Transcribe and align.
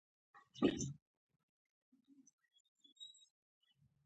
زه 0.03 0.03
چای 0.55 0.71
څښم. 0.79 0.91